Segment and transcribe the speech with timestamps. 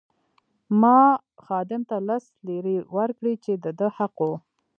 [0.81, 0.99] ما
[1.45, 4.33] خادم ته لس لیرې ورکړې چې د ده حق وو.